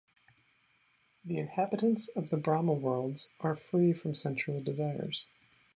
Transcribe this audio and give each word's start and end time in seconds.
The 1.23 1.37
inhabitants 1.37 2.07
of 2.07 2.31
the 2.31 2.37
Brahma 2.37 2.73
worlds 2.73 3.29
are 3.41 3.55
free 3.55 3.93
from 3.93 4.15
sensual 4.15 4.59
desires. 4.59 5.27